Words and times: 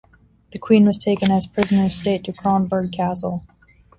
The 0.51 0.57
queen 0.57 0.85
was 0.87 0.97
taken 0.97 1.29
as 1.29 1.45
prisoner 1.45 1.85
of 1.85 1.93
state 1.93 2.23
to 2.23 2.33
Kronborg 2.33 2.91
Castle. 2.91 3.45